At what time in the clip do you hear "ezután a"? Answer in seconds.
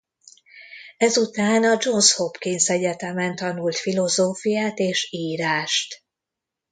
0.97-1.77